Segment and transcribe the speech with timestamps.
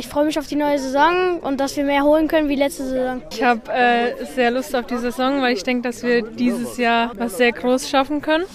[0.00, 2.84] Ich freue mich auf die neue Saison und dass wir mehr holen können wie letzte
[2.86, 3.20] Saison.
[3.30, 7.12] Ich habe äh, sehr Lust auf die Saison, weil ich denke, dass wir dieses Jahr
[7.18, 8.46] was sehr groß schaffen können.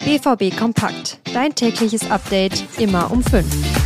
[0.00, 1.18] BVB Kompakt.
[1.32, 3.79] Dein tägliches Update immer um 5.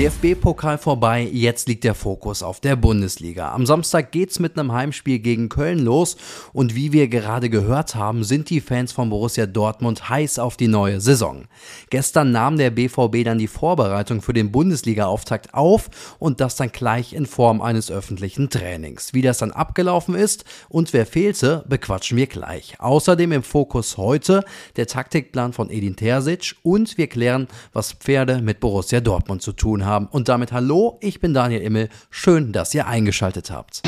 [0.00, 3.52] DFB-Pokal vorbei, jetzt liegt der Fokus auf der Bundesliga.
[3.52, 6.16] Am Samstag geht's mit einem Heimspiel gegen Köln los
[6.54, 10.68] und wie wir gerade gehört haben, sind die Fans von Borussia Dortmund heiß auf die
[10.68, 11.44] neue Saison.
[11.90, 17.12] Gestern nahm der BVB dann die Vorbereitung für den Bundesliga-Auftakt auf und das dann gleich
[17.12, 19.12] in Form eines öffentlichen Trainings.
[19.12, 22.80] Wie das dann abgelaufen ist und wer fehlte, bequatschen wir gleich.
[22.80, 24.44] Außerdem im Fokus heute
[24.76, 29.80] der Taktikplan von Edin Terzic und wir klären, was Pferde mit Borussia Dortmund zu tun
[29.80, 30.06] tun haben.
[30.06, 31.88] Und damit hallo, ich bin Daniel Immel.
[32.08, 33.82] Schön, dass ihr eingeschaltet habt.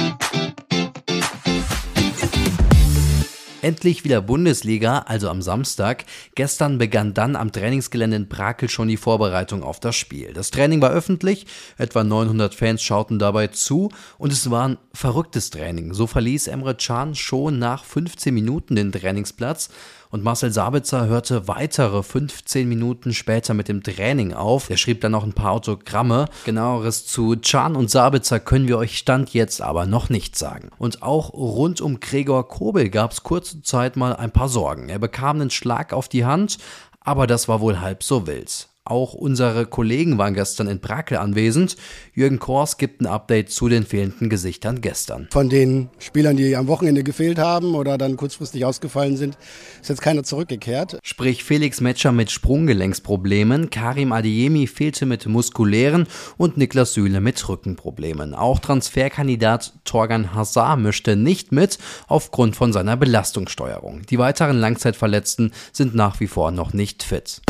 [3.63, 6.05] Endlich wieder Bundesliga, also am Samstag.
[6.35, 10.33] Gestern begann dann am Trainingsgelände in Brakel schon die Vorbereitung auf das Spiel.
[10.33, 11.47] Das Training war öffentlich,
[11.79, 15.95] etwa 900 Fans schauten dabei zu und es war ein verrücktes Training.
[15.95, 19.69] So verließ Emre Can schon nach 15 Minuten den Trainingsplatz
[20.13, 24.69] und Marcel Sabitzer hörte weitere 15 Minuten später mit dem Training auf.
[24.69, 26.27] Er schrieb dann noch ein paar Autogramme.
[26.45, 30.69] Genaueres zu Can und Sabitzer können wir euch Stand jetzt aber noch nicht sagen.
[30.77, 34.89] Und auch rund um Gregor Kobel gab es kurze Zeit mal ein paar Sorgen.
[34.89, 36.59] Er bekam einen Schlag auf die Hand,
[37.01, 38.69] aber das war wohl halb so wild.
[38.85, 41.77] Auch unsere Kollegen waren gestern in Brakel anwesend.
[42.15, 45.29] Jürgen Kors gibt ein Update zu den fehlenden Gesichtern gestern.
[45.31, 49.39] Von den Spielern, die am Wochenende gefehlt haben oder dann kurzfristig ausgefallen sind,
[49.81, 50.99] ist jetzt keiner zurückgekehrt.
[51.05, 58.35] Sprich Felix Metscher mit Sprunggelenksproblemen, Karim Adeyemi fehlte mit muskulären und Niklas Süle mit Rückenproblemen.
[58.35, 64.03] Auch Transferkandidat Torgan Hazard mischte nicht mit aufgrund von seiner Belastungssteuerung.
[64.11, 67.43] Die weiteren Langzeitverletzten sind nach wie vor noch nicht fit.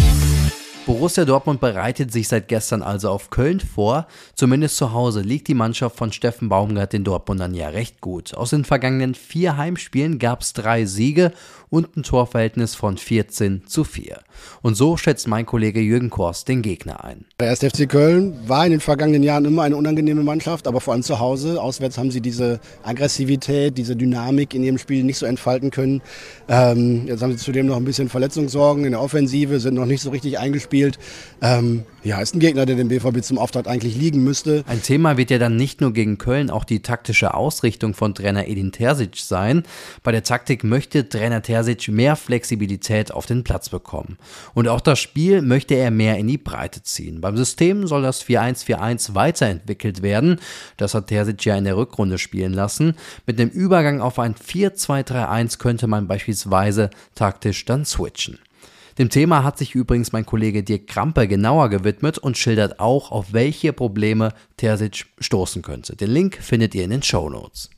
[0.85, 4.09] Borussia Dortmund bereitet sich seit gestern also auf Köln vor.
[4.35, 8.35] Zumindest zu Hause liegt die Mannschaft von Steffen Baumgart den Dortmundern ja recht gut.
[8.35, 11.31] Aus den vergangenen vier Heimspielen gab es drei Siege
[11.71, 14.19] und ein Torverhältnis von 14 zu 4.
[14.61, 17.27] Und so schätzt mein Kollege Jürgen Korst den Gegner ein.
[17.41, 17.61] Der 1.
[17.61, 21.21] FC Köln war in den vergangenen Jahren immer eine unangenehme Mannschaft, aber vor allem zu
[21.21, 21.63] Hause.
[21.63, 26.03] Auswärts haben sie diese Aggressivität, diese Dynamik in ihrem Spiel nicht so entfalten können.
[26.48, 30.03] Ähm, jetzt haben sie zudem noch ein bisschen Verletzungssorgen in der Offensive, sind noch nicht
[30.03, 30.72] so richtig eingespielt.
[31.41, 34.65] Ähm, ja, ist ein Gegner, der dem BVB zum Auftakt eigentlich liegen müsste.
[34.67, 38.49] Ein Thema wird ja dann nicht nur gegen Köln auch die taktische Ausrichtung von Trainer
[38.49, 39.63] Edin Terzic sein.
[40.03, 44.19] Bei der Taktik möchte Trainer Terzic mehr Flexibilität auf den Platz bekommen.
[44.55, 47.21] Und auch das Spiel möchte er mehr in die Breite ziehen.
[47.21, 50.41] Beim System soll das 4-1-4-1 weiterentwickelt werden.
[50.77, 52.95] Das hat Terzic ja in der Rückrunde spielen lassen.
[53.27, 58.39] Mit einem Übergang auf ein 4-2-3-1 könnte man beispielsweise taktisch dann switchen.
[58.98, 63.33] Dem Thema hat sich übrigens mein Kollege Dirk Krampe genauer gewidmet und schildert auch, auf
[63.33, 65.97] welche Probleme Terzic stoßen könnte.
[65.97, 67.70] Den Link findet ihr in den Show Notes.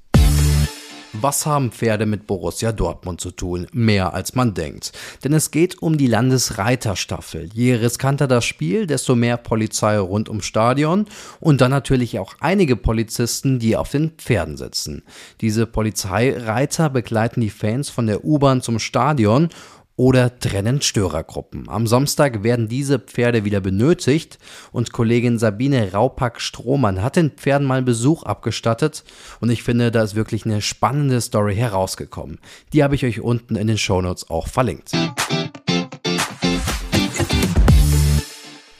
[1.20, 3.68] Was haben Pferde mit Borussia Dortmund zu tun?
[3.72, 4.90] Mehr als man denkt.
[5.22, 7.48] Denn es geht um die Landesreiterstaffel.
[7.54, 11.06] Je riskanter das Spiel, desto mehr Polizei rund ums Stadion
[11.38, 15.04] und dann natürlich auch einige Polizisten, die auf den Pferden sitzen.
[15.40, 19.50] Diese Polizeireiter begleiten die Fans von der U-Bahn zum Stadion
[19.96, 21.68] oder trennen Störergruppen.
[21.68, 24.38] Am Samstag werden diese Pferde wieder benötigt
[24.72, 29.04] und Kollegin Sabine Raupack-Strohmann hat den Pferden mal Besuch abgestattet
[29.40, 32.38] und ich finde, da ist wirklich eine spannende Story herausgekommen.
[32.72, 34.92] Die habe ich euch unten in den Shownotes auch verlinkt.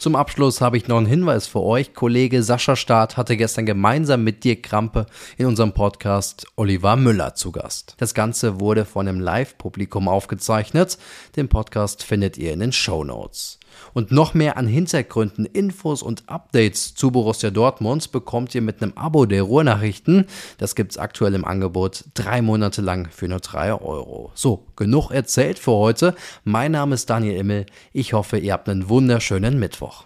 [0.05, 1.95] Zum Abschluss habe ich noch einen Hinweis für euch.
[1.95, 5.07] Kollege Sascha Staat hatte gestern gemeinsam mit Dirk Krampe
[5.39, 7.95] in unserem Podcast Oliver Müller zu Gast.
[7.97, 10.99] Das Ganze wurde von einem Live-Publikum aufgezeichnet.
[11.37, 13.59] Den Podcast findet ihr in den Show Notes.
[13.93, 18.93] Und noch mehr an Hintergründen, Infos und Updates zu Borussia Dortmund bekommt ihr mit einem
[18.97, 20.27] Abo der Ruhrnachrichten.
[20.59, 24.33] Das gibt's aktuell im Angebot drei Monate lang für nur drei Euro.
[24.35, 26.15] So, genug erzählt für heute.
[26.45, 27.67] Mein Name ist Daniel Immel.
[27.93, 30.05] Ich hoffe, ihr habt einen wunderschönen Mittwoch.